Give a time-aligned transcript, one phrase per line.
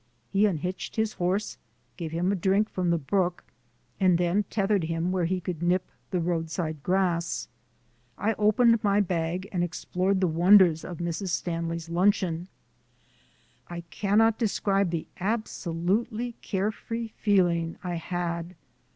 [0.33, 1.59] He unhitched his horse,
[1.95, 3.43] gave him a drink from the brook,
[3.99, 7.47] and then tethered him where he could nip the roadside grass.
[8.17, 11.27] I opened my bag and explored the wonders of Mrs.
[11.29, 12.47] Stanley's luncheon.
[13.67, 18.55] I cannot describe the absolutely carefree feeling I had.